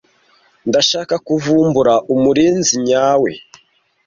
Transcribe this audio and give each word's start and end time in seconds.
ndashaka 0.69 1.15
kuvumbura 1.27 1.93
umurinzi 2.13 2.73
nyawe 2.85 3.31